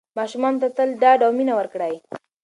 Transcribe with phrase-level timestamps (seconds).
[0.17, 1.95] ماشومانو ته تل ډاډ او مینه ورکړئ.